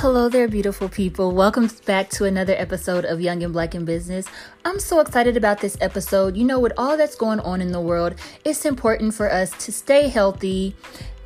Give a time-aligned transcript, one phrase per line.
[0.00, 1.32] Hello there, beautiful people.
[1.32, 4.26] Welcome back to another episode of Young and Black in Business.
[4.62, 6.36] I'm so excited about this episode.
[6.36, 8.14] You know, with all that's going on in the world,
[8.44, 10.76] it's important for us to stay healthy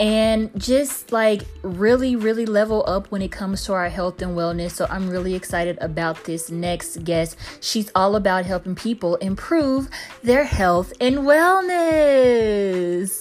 [0.00, 4.70] and just like really, really level up when it comes to our health and wellness.
[4.70, 7.36] So I'm really excited about this next guest.
[7.61, 9.90] She's all about helping people improve
[10.22, 12.48] their health and wellness.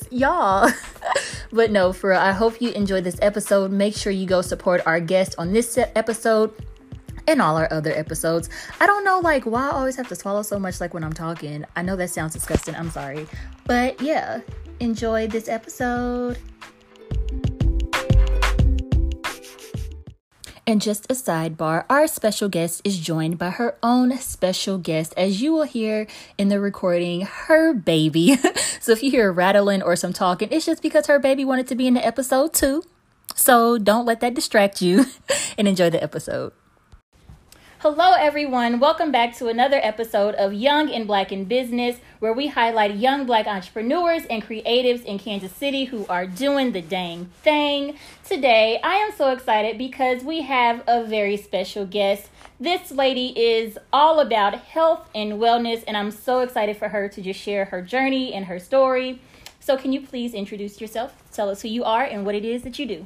[0.09, 0.71] Y'all.
[1.51, 3.71] but no, for real, I hope you enjoyed this episode.
[3.71, 6.53] Make sure you go support our guest on this episode
[7.27, 8.49] and all our other episodes.
[8.79, 11.11] I don't know like why I always have to swallow so much like when I'm
[11.11, 11.65] talking.
[11.75, 12.73] I know that sounds disgusting.
[12.75, 13.27] I'm sorry.
[13.65, 14.39] But yeah,
[14.79, 16.37] enjoy this episode.
[20.69, 25.41] And just a sidebar, our special guest is joined by her own special guest, as
[25.41, 26.05] you will hear
[26.37, 28.35] in the recording, her baby.
[28.79, 31.75] so if you hear rattling or some talking, it's just because her baby wanted to
[31.75, 32.83] be in the episode too.
[33.33, 35.05] So don't let that distract you
[35.57, 36.53] and enjoy the episode.
[37.81, 38.81] Hello, everyone.
[38.81, 43.25] Welcome back to another episode of Young and Black in Business, where we highlight young
[43.25, 47.97] black entrepreneurs and creatives in Kansas City who are doing the dang thing.
[48.25, 52.29] Today, I am so excited because we have a very special guest.
[52.59, 57.21] This lady is all about health and wellness, and I'm so excited for her to
[57.21, 59.21] just share her journey and her story.
[59.61, 61.15] So, can you please introduce yourself?
[61.31, 63.05] Tell us who you are and what it is that you do.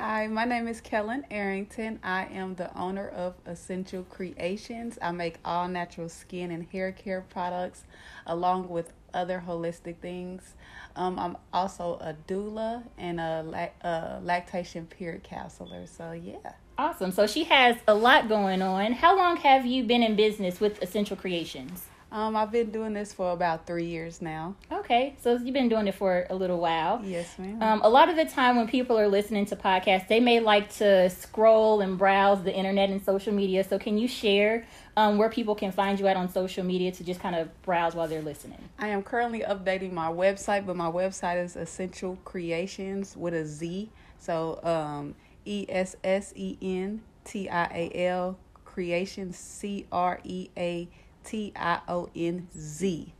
[0.00, 1.98] Hi, my name is Kellen Arrington.
[2.04, 4.96] I am the owner of Essential Creations.
[5.02, 7.82] I make all natural skin and hair care products
[8.24, 10.54] along with other holistic things.
[10.94, 15.84] Um, I'm also a doula and a, a lactation peer counselor.
[15.88, 16.52] So, yeah.
[16.78, 17.10] Awesome.
[17.10, 18.92] So, she has a lot going on.
[18.92, 21.86] How long have you been in business with Essential Creations?
[22.10, 24.56] Um, I've been doing this for about three years now.
[24.72, 27.02] Okay, so you've been doing it for a little while.
[27.04, 27.62] Yes, ma'am.
[27.62, 30.74] Um, a lot of the time when people are listening to podcasts, they may like
[30.76, 33.62] to scroll and browse the internet and social media.
[33.62, 37.04] So, can you share um, where people can find you at on social media to
[37.04, 38.70] just kind of browse while they're listening?
[38.78, 43.90] I am currently updating my website, but my website is Essential Creations with a Z.
[44.18, 45.14] So, um,
[45.44, 50.88] E S S E N T I A L Creations C R E A
[51.28, 53.12] T I O N Z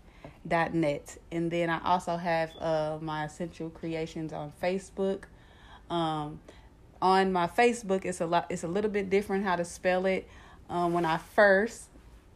[0.47, 1.19] dot net.
[1.31, 5.25] And then I also have uh, my essential creations on Facebook.
[5.91, 6.41] Um,
[7.03, 8.47] on my Facebook, it's a lot.
[8.49, 10.27] It's a little bit different how to spell it.
[10.71, 11.85] Um, when I first,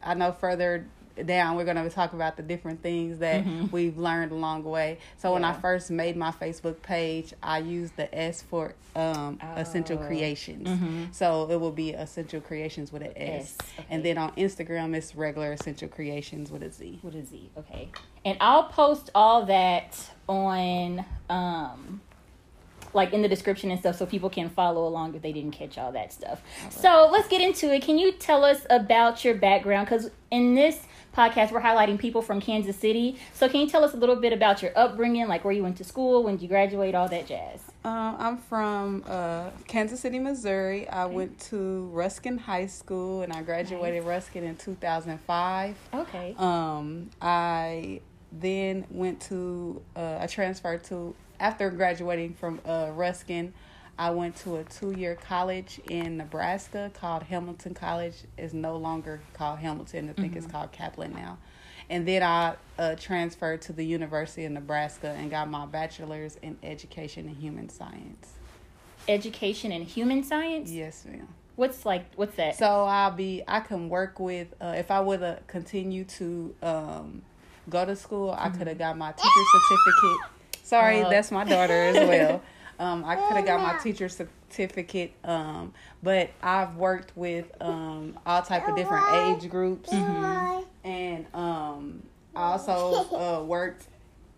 [0.02, 0.86] I know further
[1.26, 3.66] down we're going to talk about the different things that mm-hmm.
[3.70, 5.34] we've learned along the way so yeah.
[5.34, 9.54] when i first made my facebook page i used the s for um, oh.
[9.56, 11.04] essential creations mm-hmm.
[11.12, 13.68] so it will be essential creations with an s, s.
[13.78, 13.86] Okay.
[13.90, 17.88] and then on instagram it's regular essential creations with a z with a z okay
[18.24, 22.00] and i'll post all that on um
[22.94, 25.78] like in the description and stuff so people can follow along if they didn't catch
[25.78, 26.42] all that stuff.
[26.58, 26.72] All right.
[26.72, 27.82] So let's get into it.
[27.82, 29.86] Can you tell us about your background?
[29.86, 30.80] Because in this
[31.16, 33.18] podcast, we're highlighting people from Kansas City.
[33.34, 35.76] So, can you tell us a little bit about your upbringing, like where you went
[35.78, 37.60] to school, when did you graduate, all that jazz?
[37.84, 40.88] Um, I'm from uh, Kansas City, Missouri.
[40.88, 41.14] I okay.
[41.14, 44.08] went to Ruskin High School and I graduated nice.
[44.08, 45.76] Ruskin in 2005.
[45.94, 46.34] Okay.
[46.38, 53.52] Um, I then went to, uh, I transferred to, after graduating from uh, Ruskin,
[53.98, 58.14] I went to a two year college in Nebraska called Hamilton College.
[58.38, 60.08] It's no longer called Hamilton.
[60.10, 60.38] I think mm-hmm.
[60.38, 61.38] it's called Kaplan now.
[61.91, 66.56] And then I uh, transferred to the University of Nebraska and got my bachelor's in
[66.62, 68.32] education and human science.
[69.08, 70.70] Education and human science?
[70.70, 71.28] Yes, ma'am.
[71.56, 72.56] What's like what's that?
[72.56, 77.22] So I'll be I can work with uh, if I would have continued to um,
[77.69, 78.58] go to school, I mm-hmm.
[78.58, 80.62] could have got my teacher certificate.
[80.62, 82.42] Sorry, uh, that's my daughter as well.
[82.78, 85.72] Um, I could have got my teacher certificate, um,
[86.02, 90.62] but I've worked with um, all type of different age groups, mm-hmm.
[90.88, 92.02] and um,
[92.34, 93.86] I also uh, worked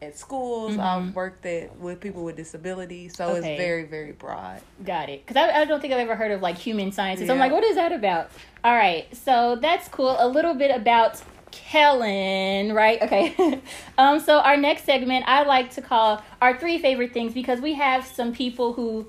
[0.03, 0.73] at schools.
[0.73, 0.81] Mm-hmm.
[0.81, 3.53] I've worked at with people with disabilities, so okay.
[3.53, 4.61] it's very very broad.
[4.85, 5.27] Got it?
[5.27, 7.27] Because I, I don't think I've ever heard of like human sciences.
[7.27, 7.33] Yeah.
[7.33, 8.31] I'm like, what is that about?
[8.63, 10.17] All right, so that's cool.
[10.19, 11.23] A little bit about
[11.55, 13.01] Kellen, right?
[13.01, 13.61] Okay.
[13.99, 17.75] um, so our next segment I like to call our three favorite things because we
[17.75, 19.07] have some people who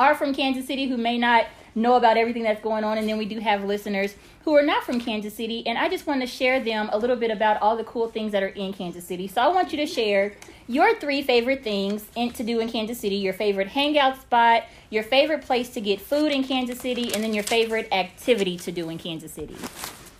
[0.00, 3.18] are from Kansas City who may not know about everything that's going on, and then
[3.18, 4.14] we do have listeners
[4.44, 7.16] who are not from Kansas City, and I just want to share them a little
[7.16, 9.26] bit about all the cool things that are in Kansas City.
[9.26, 10.34] So I want you to share
[10.66, 15.02] your three favorite things in, to do in Kansas City, your favorite hangout spot, your
[15.02, 18.88] favorite place to get food in Kansas City, and then your favorite activity to do
[18.88, 19.56] in Kansas City.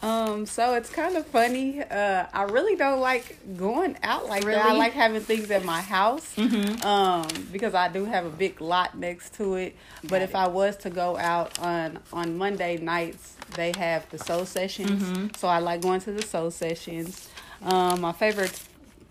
[0.05, 1.83] Um, so it's kind of funny.
[1.83, 4.67] Uh, I really don't like going out like that.
[4.67, 6.35] I like having things at my house.
[6.37, 6.85] Mm-hmm.
[6.87, 9.75] Um, because I do have a big lot next to it.
[10.03, 10.37] But Got if it.
[10.37, 15.03] I was to go out on on Monday nights, they have the soul sessions.
[15.03, 15.37] Mhm.
[15.39, 17.29] So I like going to the soul sessions.
[17.63, 18.61] Um, my favorite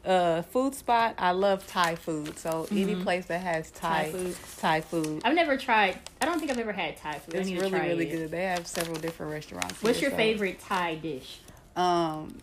[0.06, 2.38] uh food spot, I love Thai food.
[2.38, 4.36] So any place that has Thai Thai food.
[4.60, 5.22] Thai food.
[5.24, 6.00] I've never tried.
[6.22, 7.36] I don't think I've ever had Thai food.
[7.36, 8.18] I It's really really it.
[8.18, 8.32] good.
[8.32, 9.82] They have several different restaurants.
[9.82, 11.40] What's here, your so- favorite Thai dish?
[11.76, 12.38] um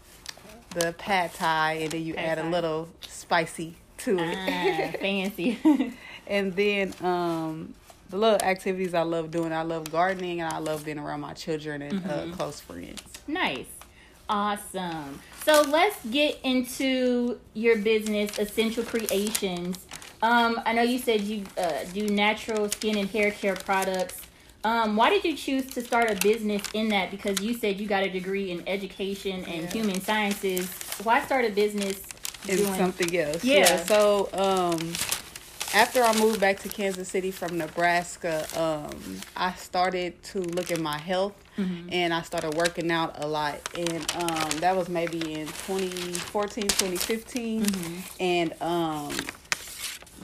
[0.75, 2.49] the pad thai and then you Pad add thai.
[2.49, 5.59] a little spicy to it Ah, fancy.
[6.27, 7.75] and then um
[8.09, 11.33] the little activities i love doing i love gardening and i love being around my
[11.33, 12.33] children and Mhm.
[12.33, 13.67] uh, close friends nice.
[14.31, 15.21] Awesome.
[15.45, 19.77] So let's get into your business, Essential Creations.
[20.23, 24.21] Um, I know you said you uh, do natural skin and hair care products.
[24.63, 27.11] Um, why did you choose to start a business in that?
[27.11, 29.73] Because you said you got a degree in education and Yeah.
[29.73, 30.71] human sciences.
[31.03, 32.01] Why start a business
[32.47, 33.85] doing something else Yeah.
[33.85, 34.93] so um
[35.75, 40.81] after I moved back to Kansas City from Nebraska, um, I started to look at
[40.81, 41.89] my health Mhm.
[41.93, 43.61] and I started working out a lot.
[43.77, 47.65] And um, that was maybe in 2014, 2015.
[47.65, 48.03] Mhm.
[48.19, 49.17] And um,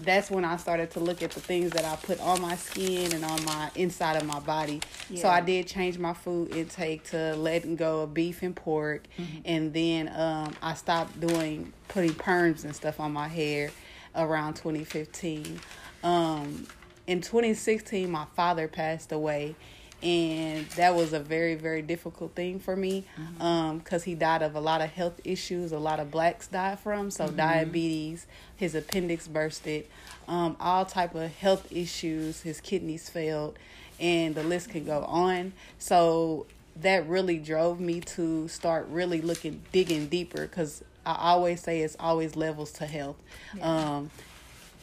[0.02, 3.12] that's when I started to look at the things that I put on my skin
[3.14, 4.80] and on my inside of my body.
[5.14, 9.04] So I did change my food intake to letting go of beef and pork.
[9.18, 9.38] Mm-hmm.
[9.44, 13.70] And then um, I stopped doing putting perms and stuff on my hair
[14.16, 15.60] around 2015.
[16.02, 16.66] Um,
[17.06, 19.54] in 2016, my father passed away.
[20.02, 23.06] And that was a very, very difficult thing for me
[23.38, 27.10] because he died of a lot of health issues, a lot of blacks died from.
[27.10, 28.26] So, diabetes,
[28.56, 29.86] his appendix bursted,
[30.28, 33.58] um, all type of health issues, his kidneys failed,
[33.98, 35.54] and the list can go on.
[35.78, 36.46] So,
[36.76, 41.96] that really drove me to start really looking, digging deeper because I always say it's
[42.00, 43.16] always levels to health.
[43.62, 44.10] Um,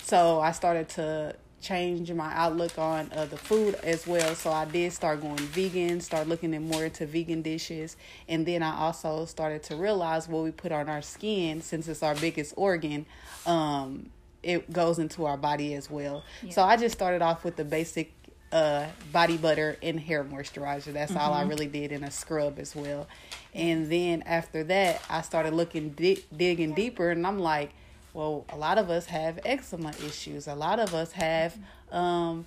[0.01, 4.35] so I started to change my outlook on uh, the food as well.
[4.35, 7.95] So I did start going vegan, start looking at more into vegan dishes,
[8.27, 12.03] and then I also started to realize what we put on our skin, since it's
[12.03, 13.05] our biggest organ,
[13.45, 14.09] um,
[14.41, 16.23] it goes into our body as well.
[16.51, 18.11] So I just started off with the basic
[18.53, 20.93] uh, body butter and hair moisturizer.
[20.93, 23.07] That's all I really did, and a scrub as well.
[23.53, 27.71] And then after that, I started looking di- digging deeper, and I'm like,
[28.13, 30.47] well, a lot of us have eczema issues.
[30.47, 31.57] A lot of us have
[31.91, 32.45] um,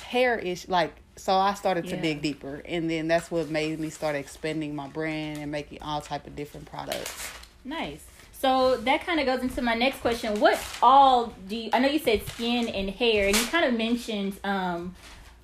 [0.00, 0.70] hair issues.
[0.70, 2.02] Like, so I started to Yeah.
[2.02, 6.00] dig deeper, and then that's what made me start expanding my brand and making all
[6.00, 7.30] type of different products.
[7.62, 8.02] Nice.
[8.32, 10.40] So that kind of goes into my next question.
[10.40, 13.74] What all do you, I know you said skin and hair, and you kind of
[13.74, 14.96] mentioned um,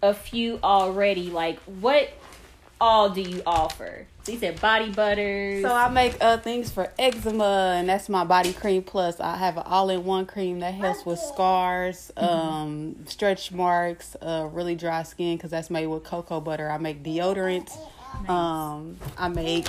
[0.02, 1.30] a few already.
[1.30, 2.10] Like, what
[2.80, 4.06] all do you offer?
[4.22, 5.62] So you said body butters.
[5.62, 9.20] So I make uh things for eczema, and that's my body cream plus.
[9.20, 15.02] I have an all-in-one cream that helps with scars, um, stretch marks, uh, really dry
[15.02, 16.70] skin because that's made with cocoa butter.
[16.70, 17.76] I make deodorants.
[18.28, 19.68] Um, I make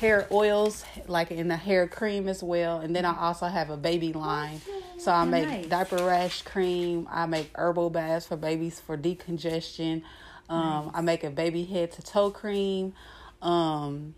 [0.00, 3.76] hair oils like in the hair cream as well, and then I also have a
[3.76, 4.60] baby line.
[4.98, 5.66] So I make nice.
[5.66, 7.08] diaper rash cream.
[7.10, 10.02] I make herbal baths for babies for decongestion.
[10.48, 12.92] Um, I make a baby head to toe cream.
[13.40, 14.14] Um,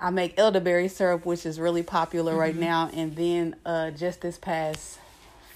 [0.00, 2.90] I make elderberry syrup, which is really popular right now.
[2.94, 4.98] And then uh, just this past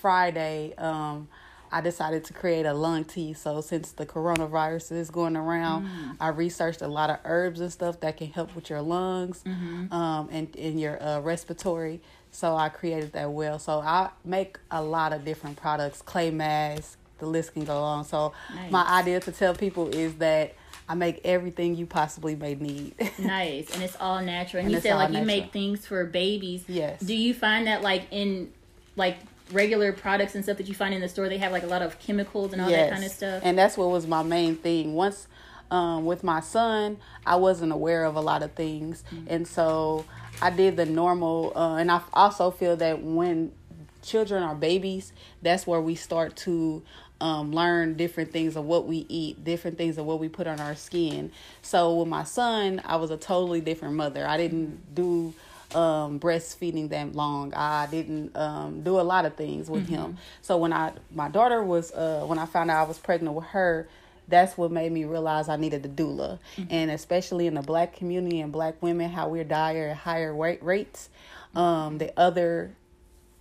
[0.00, 1.28] Friday, um,
[1.70, 3.32] I decided to create a lung tea.
[3.32, 5.88] So since the coronavirus is going around,
[6.20, 9.42] I researched a lot of herbs and stuff that can help with your lungs
[9.90, 12.00] um, and and your uh, respiratory.
[12.30, 13.58] So I created that well.
[13.58, 16.96] So I make a lot of different products, clay masks.
[17.18, 18.04] The list can go on.
[18.04, 18.70] So Nice.
[18.70, 20.54] my idea to tell people is that
[20.88, 22.94] I make everything you possibly may need.
[23.18, 24.60] nice, and it's all natural.
[24.60, 26.64] And, And you said like you make things for babies.
[26.68, 27.00] Yes.
[27.00, 28.52] Do you find that like in
[28.96, 29.18] like
[29.52, 31.82] regular products and stuff that you find in the store, they have like a lot
[31.82, 33.42] of chemicals and all that kind of stuff?
[33.44, 34.94] And that's what was my main thing.
[34.94, 35.26] Once
[35.70, 39.04] um, with my son, I wasn't aware of a lot of things.
[39.12, 39.26] Mm-hmm.
[39.28, 40.04] And so
[40.40, 41.52] I did the normal.
[41.56, 43.52] Uh, and I also feel that when
[44.02, 45.12] children are babies,
[45.42, 46.82] that's where we start to
[47.20, 50.60] um, learn different things of what we eat, different things of what we put on
[50.60, 51.32] our skin.
[51.62, 54.26] So with my son, I was a totally different mother.
[54.26, 55.34] I didn't do
[55.74, 57.52] um breastfeeding that long.
[57.54, 60.16] I didn't um do a lot of things with him.
[60.42, 63.46] So when i my daughter was uh when i found out i was pregnant with
[63.46, 63.88] her
[64.28, 66.38] that's what made me realize i needed a doula.
[66.70, 70.62] And especially in the black community and black women how we're dire at higher weight
[70.62, 71.08] rates
[71.54, 72.70] um the other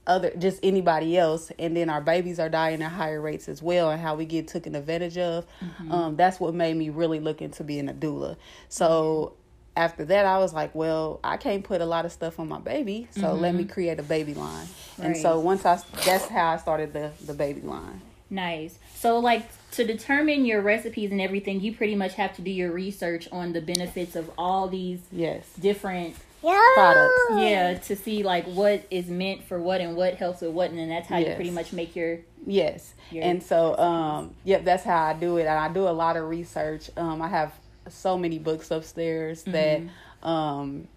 [0.06, 1.52] other just anybody else.
[1.60, 4.48] And then our babies are dying at higher rates as well and how we get
[4.48, 5.46] taken advantage of.
[5.92, 8.38] Um that's what made me really look into being a doula.
[8.70, 9.34] So
[9.78, 12.60] after that, I was like, well, I can't put a lot of stuff on my
[12.60, 13.72] baby, so let me Mm-hmm.
[13.74, 14.68] create a baby line.
[15.02, 18.02] And so once I, that's how I started the the baby line.
[18.30, 18.78] Nice.
[18.96, 22.72] So, like, to determine your recipes and everything, you pretty much have to do your
[22.72, 27.22] research on the benefits of all these Yes, different, products.
[27.38, 30.80] yeah, to see like what is meant for what and what helps with what, and
[30.80, 32.20] then that's how you pretty much make your.
[32.46, 32.94] Yes.
[33.12, 35.42] Your and so, um, yep, that's how I do it.
[35.42, 36.90] And I do a lot of research.
[36.98, 37.54] Um, I have
[37.90, 39.82] so many books upstairs that,
[40.24, 40.88] um,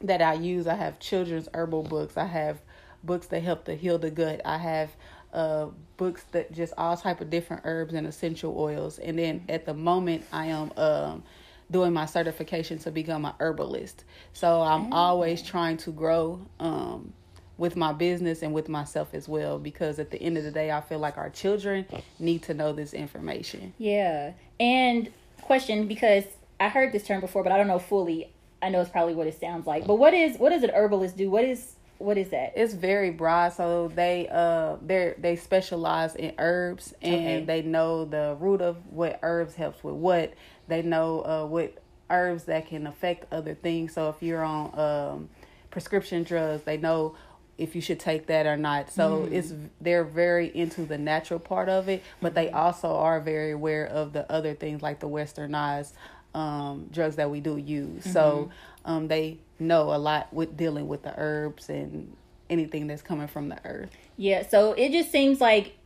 [0.00, 0.66] that I use.
[0.66, 2.16] I have children's herbal books.
[2.16, 2.60] I have
[3.02, 4.40] books that help to heal the gut.
[4.44, 4.90] I have,
[5.32, 8.98] uh, books that just all type of different herbs and essential oils.
[8.98, 11.22] And then at the moment I am, um,
[11.70, 14.04] doing my certification to become an herbalist.
[14.32, 17.12] So I'm always trying to grow, um,
[17.56, 20.70] with my business and with myself as well because at the end of the day
[20.70, 21.86] I feel like our children
[22.18, 23.72] need to know this information.
[23.78, 24.32] Yeah.
[24.58, 25.10] And
[25.42, 26.24] question because
[26.60, 28.32] I heard this term before, but I don't know fully.
[28.62, 29.86] I know it's probably what it sounds like.
[29.86, 31.30] But what is what does an herbalist do?
[31.30, 32.52] What is what is that?
[32.56, 37.44] It's very broad so they uh they they specialize in herbs and Okay.
[37.44, 40.34] they know the root of what herbs helps with what.
[40.68, 41.74] They know uh what
[42.10, 43.92] herbs that can affect other things.
[43.94, 45.28] So if you're on um
[45.70, 47.16] prescription drugs, they know
[47.58, 48.90] if you should take that or not.
[48.90, 53.52] So it's they're very into the natural part of it, but they also are very
[53.52, 55.92] aware of the other things like the westernized
[56.34, 58.04] um, drugs that we do use.
[58.12, 58.50] So
[58.84, 62.16] um, they know a lot with dealing with the herbs and
[62.50, 63.90] anything that's coming from the earth.
[64.16, 65.76] Yeah, so it just seems like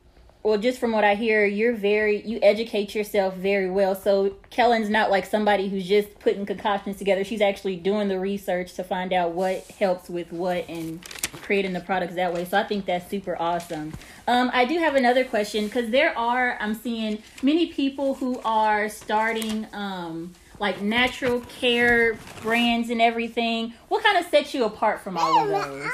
[0.43, 3.95] well, just from what I hear, you're very you educate yourself very well.
[3.95, 7.25] So Kellen's not like somebody who's just putting concoctions together.
[7.25, 11.05] She's actually doing the research to find out what helps with what and
[11.43, 12.45] creating the products that way.
[12.45, 13.93] So I think that's super awesome.
[14.27, 18.89] Um, I do have another question because there are I'm seeing many people who are
[18.89, 23.75] starting um like natural care brands and everything.
[23.89, 25.91] What kind of sets you apart from all of those?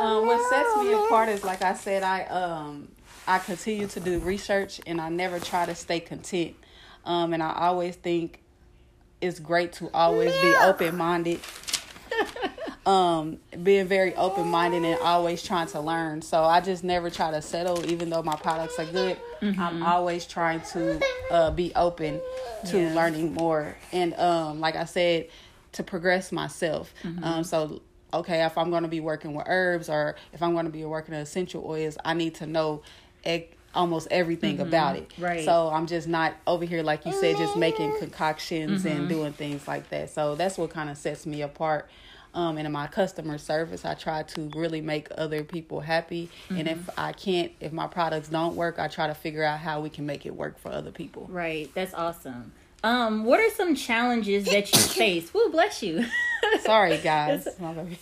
[0.00, 2.88] Um, what sets me apart is like I said, I um
[3.28, 6.56] I continue to do research and I never try to stay content.
[7.04, 8.40] Um, and I always think
[9.20, 11.40] it's great to always be open minded.
[12.86, 16.22] um, being very open minded and always trying to learn.
[16.22, 19.18] So I just never try to settle, even though my products are good.
[19.42, 22.20] I'm always trying to uh, be open
[22.66, 22.94] to Yeah.
[22.94, 23.76] learning more.
[23.92, 25.28] And um, like I said,
[25.72, 26.94] to progress myself.
[27.22, 27.82] Um, so
[28.12, 30.82] okay, if I'm going to be working with herbs or if I'm going to be
[30.86, 32.80] working with essential oils, I need to know
[33.24, 35.10] ec- almost everything about it.
[35.18, 35.44] Right.
[35.44, 39.68] So I'm just not over here, like you said, just making concoctions and doing things
[39.68, 40.10] like that.
[40.10, 41.88] So that's what kind of sets me apart.
[42.34, 46.28] Um, and in my customer service, I try to really make other people happy.
[46.50, 49.80] And if I can't, if my products don't work, I try to figure out how
[49.80, 51.26] we can make it work for other people.
[51.30, 52.52] Right, that's awesome.
[52.84, 55.32] Um, what are some challenges that you face?
[55.34, 56.04] Woo, bless you.
[56.60, 57.48] Sorry, guys.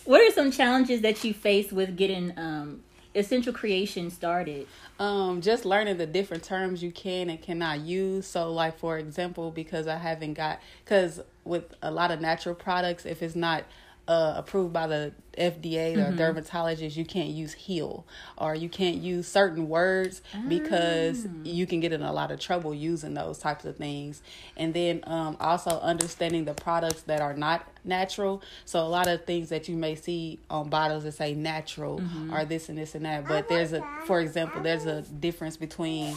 [0.04, 2.82] What are some challenges that you face with getting um
[3.16, 4.66] essential creation started?
[4.98, 8.26] Um, just learning the different terms you can and cannot use.
[8.26, 13.06] So, like for example, because I haven't got because with a lot of natural products,
[13.06, 13.64] if it's not
[14.08, 18.06] uh, approved by the FDA or dermatologist, you can't use heal
[18.38, 22.74] or you can't use certain words because you can get in a lot of trouble
[22.74, 24.22] using those types of things.
[24.56, 28.42] And then um, also understanding the products that are not natural.
[28.64, 32.00] So a lot of things that you may see on bottles that say natural
[32.32, 33.26] are this and this and that.
[33.26, 36.16] But there's a, for example, there's a difference between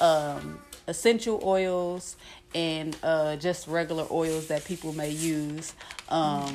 [0.00, 2.16] um, essential oils
[2.54, 5.74] and uh, just regular oils that people may use.
[6.08, 6.54] Um,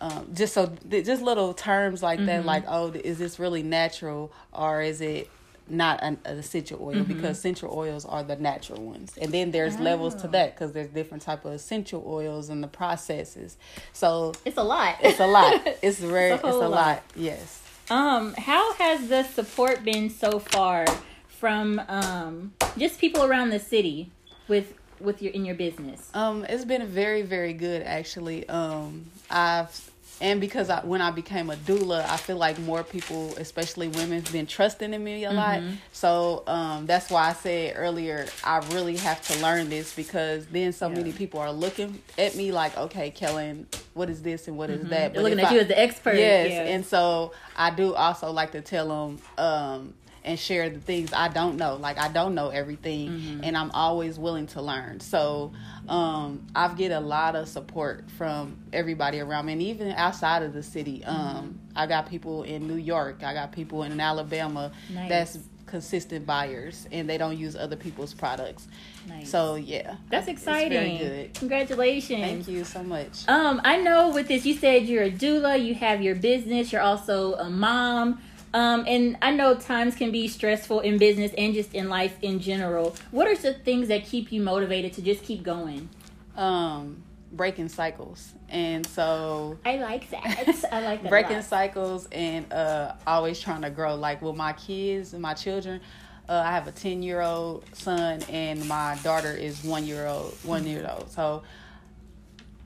[0.00, 4.32] um, just so th- just little terms like that, like oh, is this really natural
[4.52, 5.28] or is it
[5.68, 7.04] not an, essential oil?
[7.04, 10.88] Because essential oils are the natural ones, and then there's levels to that because there's
[10.88, 13.56] different type of essential oils and the processes.
[13.92, 14.96] So It's a lot.
[15.02, 15.62] it's a lot.
[15.82, 16.70] It's very It's it's a a, lot.
[16.70, 17.02] lot.
[17.14, 17.62] Yes.
[17.90, 20.86] Um, how has the support been so far
[21.28, 24.10] from um just people around the city
[24.48, 26.08] with with your in your business?
[26.14, 28.48] Um, it's been very, very good actually.
[28.48, 29.89] Um, I've
[30.20, 34.22] and because I, when I became a doula, I feel like more people, especially women,
[34.22, 35.62] have been trusting in me a lot.
[35.92, 40.72] So um, that's why I said earlier, I really have to learn this because then
[40.72, 44.70] so many people are looking at me like, okay, Kellen, what is this and what
[44.70, 45.12] is that?
[45.14, 46.16] They're looking at I- you as the expert.
[46.16, 46.74] Yes, yeah.
[46.74, 51.28] and so I do also like to tell them um, and share the things I
[51.28, 51.76] don't know.
[51.76, 53.44] Like I don't know everything, Mm-hmm.
[53.44, 55.00] and I'm always willing to learn.
[55.00, 55.52] So
[55.88, 60.52] um, I've get a lot of support from everybody around me, and even outside of
[60.52, 61.04] the city.
[61.04, 63.22] Um, I got people in New York.
[63.22, 65.08] I got people in Alabama Nice.
[65.08, 68.66] that's consistent buyers and they don't use other people's products.
[69.08, 69.30] Nice.
[69.30, 70.98] So yeah, That's exciting.
[70.98, 71.34] very good.
[71.34, 72.20] Congratulations.
[72.22, 73.28] Thank you so much.
[73.28, 76.82] Um, I know with this, you said you're a doula, you have your business, you're
[76.82, 78.20] also a mom.
[78.52, 82.40] Um, and I know times can be stressful in business and just in life in
[82.40, 82.96] general.
[83.10, 85.88] What are some things that keep you motivated to just keep going?
[86.36, 87.02] Um,
[87.32, 90.66] breaking cycles, and so I like that.
[90.72, 91.08] I like that.
[91.10, 93.94] breaking cycles and uh, always trying to grow.
[93.94, 95.80] Like with my kids and my children,
[96.28, 100.34] uh, I have a ten year old son and my daughter is one year old.
[100.42, 101.10] One year old.
[101.10, 101.42] So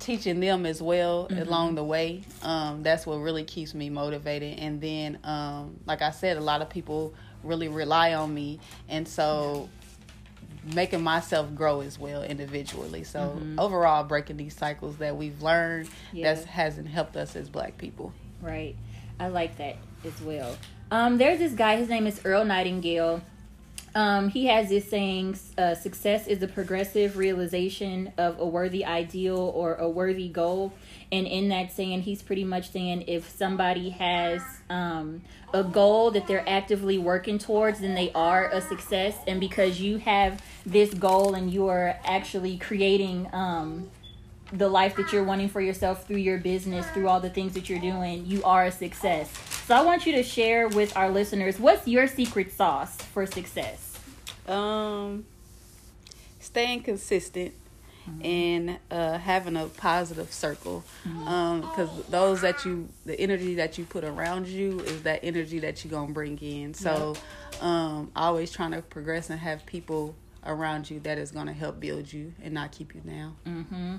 [0.05, 2.23] teaching them as well along the way.
[2.43, 4.59] Um, that's what really keeps me motivated.
[4.59, 9.07] And then, um, like I said, a lot of people really rely on me, and
[9.09, 9.69] so
[10.75, 13.05] making myself grow as well individually.
[13.05, 16.33] So overall, breaking these cycles that we've learned Yeah.
[16.35, 18.13] that hasn't helped us as Black people.
[18.41, 18.75] Right.
[19.21, 20.57] I like that as well.
[20.91, 23.21] Um, there's this guy, his name is Earl Nightingale.
[23.97, 29.39] Um, he has this saying uh, success is the progressive realization of a worthy ideal
[29.39, 30.73] or a worthy goal.
[31.13, 35.23] And in that saying, he's pretty much saying if somebody has um,
[35.53, 39.17] a goal that they're actively working towards, then they are a success.
[39.29, 43.91] And because you have this goal and you are actually creating um,
[44.55, 47.69] the life that you're wanting for yourself through your business, through all the things that
[47.69, 49.31] you're doing, you are a success.
[49.67, 53.99] So I want you to share with our listeners what's your secret sauce for success?
[54.47, 55.25] Um,
[56.39, 57.55] staying consistent
[58.23, 60.85] and uh, having a positive circle.
[61.27, 65.59] Um, because those that you, the energy that you put around you is that energy
[65.61, 66.75] that you're gonna bring in.
[66.75, 67.17] So,
[67.61, 72.13] um, always trying to progress and have people around you that is gonna help build
[72.13, 73.37] you and not keep you down.
[73.47, 73.97] Mm-hmm.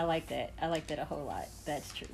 [0.00, 0.52] I like that.
[0.58, 1.46] I like that a whole lot.
[1.66, 2.08] That's true.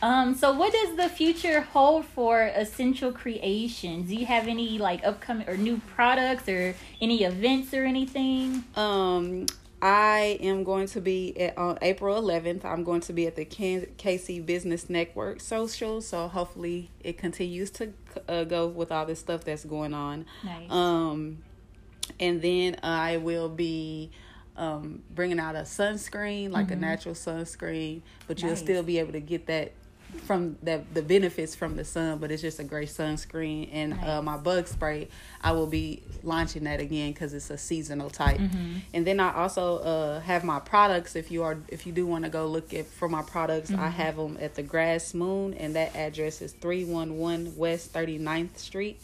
[0.00, 4.08] Um, so what does the future hold for Essential Creations?
[4.08, 8.62] Do you have any like upcoming or new products or any events or anything?
[8.76, 9.46] Um,
[9.82, 12.64] I am going to be at on April 11th.
[12.64, 16.00] I'm going to be at the KC Business Network social.
[16.00, 17.92] So hopefully it continues to
[18.28, 20.26] uh, go with all this stuff that's going on.
[20.44, 20.70] Nice.
[20.70, 21.38] Um,
[22.20, 24.12] and then I will be
[24.56, 28.60] um bringing out a sunscreen, like a natural sunscreen, but you'll Nice.
[28.60, 29.72] still be able to get that
[30.26, 33.68] from that the benefits from the sun, but it's just a great sunscreen.
[33.72, 35.08] And uh, my bug spray,
[35.42, 38.38] I will be launching that again because it's a seasonal type.
[38.92, 41.16] And then I also uh, have my products.
[41.16, 43.88] If you are if you do want to go look at for my products, I
[43.88, 48.56] have them at the Grass Moon, and that address is three one one West 39th
[48.58, 49.00] Street,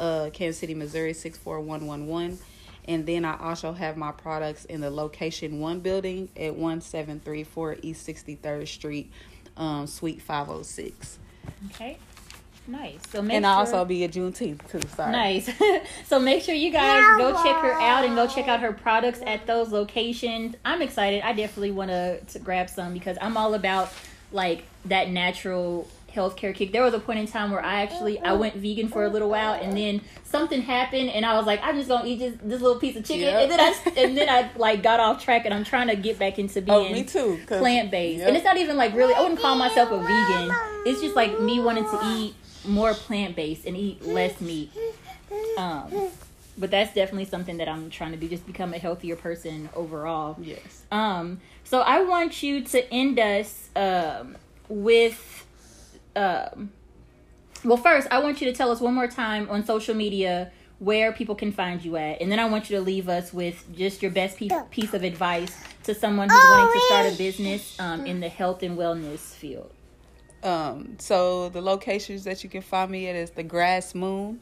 [0.00, 2.38] uh, Kansas City, Missouri six four one one one.
[2.88, 7.20] And then I also have my products in the location one building at one seven
[7.20, 9.10] three four East Sixty Third Street,
[9.56, 11.18] um, Suite five oh six.
[11.70, 11.98] Okay.
[12.68, 12.98] Nice.
[13.10, 14.80] So make And sure- I also be at Juneteenth too.
[14.96, 15.12] Sorry.
[15.12, 15.48] Nice.
[16.06, 19.20] so make sure you guys go check her out and go check out her products
[19.24, 20.56] at those locations.
[20.64, 21.22] I'm excited.
[21.22, 23.92] I definitely want to to grab some because I'm all about
[24.32, 26.72] like that natural healthcare kick.
[26.72, 29.28] There was a point in time where I actually I went vegan for a little
[29.28, 32.60] while and then something happened and I was like I'm just to eat just this
[32.60, 33.42] little piece of chicken Yep.
[33.42, 36.18] and then I and then I like got off track and I'm trying to get
[36.18, 37.38] back into being Oh, me too.
[37.46, 38.20] plant based.
[38.20, 38.28] Yep.
[38.28, 40.56] And it's not even like really I wouldn't call myself a vegan.
[40.86, 42.34] It's just like me wanting to eat
[42.66, 44.72] more plant based and eat less meat.
[45.58, 46.08] Um
[46.58, 50.36] but that's definitely something that I'm trying to do, just become a healthier person overall.
[50.40, 50.84] Yes.
[50.90, 54.36] Um, so I want you to end us um,
[54.68, 55.44] with,
[56.16, 56.72] um,
[57.64, 61.12] well, first I want you to tell us one more time on social media where
[61.12, 64.02] people can find you at, and then I want you to leave us with just
[64.02, 68.04] your best piece, piece of advice to someone who's wanting to start a business um,
[68.06, 69.70] in the health and wellness field.
[70.42, 74.40] Um, so the locations that you can find me at is the Grass Moon,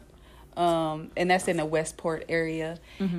[0.57, 2.79] um, and that's in the Westport area,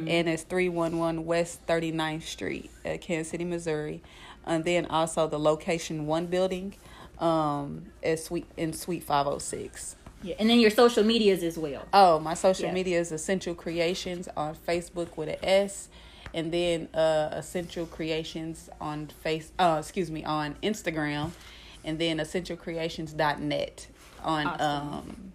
[0.10, 4.04] and it's three one one West 39th Street at Kansas City, Missouri,
[4.46, 6.76] and then also the location one building,
[7.20, 9.96] um, is Suite in Suite five oh six.
[10.24, 11.86] Yeah, and then your social medias as well.
[11.94, 12.74] Oh, my social Yeah.
[12.74, 15.90] media is Essential Creations on Facebook with an S,
[16.34, 19.52] and then uh, Essential Creations on face.
[19.60, 21.32] Uh, excuse me, on Instagram,
[21.84, 23.88] and then EssentialCreations.net
[24.24, 24.62] on Awesome.
[24.94, 25.32] um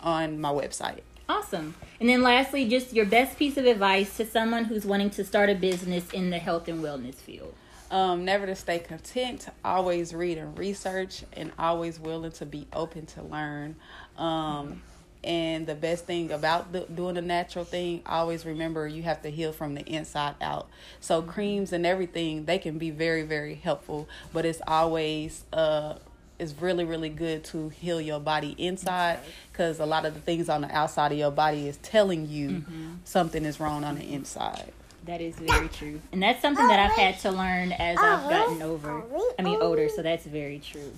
[0.00, 1.00] on my website.
[1.28, 1.74] Awesome.
[2.00, 5.48] And then lastly, just your best piece of advice to someone who's wanting to start
[5.48, 7.54] a business in the health and wellness field.
[7.90, 13.06] Um, never to stay content, always read and research, and always willing to be open
[13.06, 13.76] to learn.
[14.18, 14.82] Um,
[15.22, 19.30] and the best thing about the, doing the natural thing, always remember you have to
[19.30, 20.68] heal from the inside out.
[21.00, 25.94] So creams and everything, they can be very, very helpful, but it's always uh,
[26.36, 29.20] it's really really good to heal your body inside
[29.52, 32.48] because a lot of the things on the outside of your body is telling you
[32.50, 32.90] Mm-hmm.
[33.04, 34.72] something is wrong on the inside.
[35.06, 36.00] That is very true.
[36.12, 39.04] And that's something that I've had to learn as I've gotten over.
[39.38, 40.92] I mean, older, so that's very true.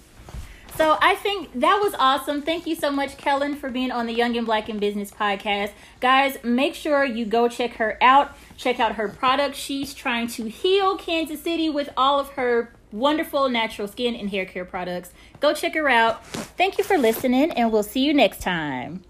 [0.76, 2.42] So I think that was awesome.
[2.42, 5.70] Thank you so much, Kellen, for being on the Young and Black in Business podcast.
[6.00, 8.36] Guys, make sure you go check her out.
[8.58, 9.56] Check out her products.
[9.56, 14.44] She's trying to heal Kansas City with all of her wonderful natural skin and hair
[14.44, 15.12] care products.
[15.40, 16.24] Go check her out.
[16.26, 19.02] Thank you for listening, and we'll see you next time.